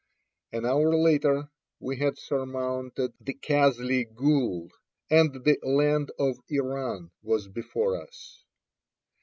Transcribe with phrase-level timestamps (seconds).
[0.51, 4.71] An hour later we had surmounted the Kazlee Gool,
[5.11, 8.43] and the "land of Iran" was before us.